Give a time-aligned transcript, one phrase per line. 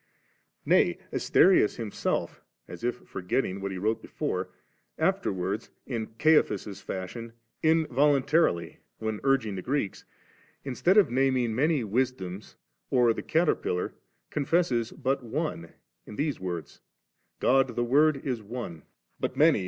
[0.65, 4.49] Nay, Asterius himself, as if forgetting what he wrote before,
[4.97, 10.03] afterwards, in Caiaphas'ss fashion, involuntarily, when urging the Greeks,
[10.63, 12.55] instead of naming many wisdoms,
[12.89, 13.93] or the cater pillar,
[14.31, 15.71] confesses but one,
[16.07, 16.81] in these words;—
[17.39, 18.81] 'God the Word is one,
[19.19, 19.59] but many are the s Pa.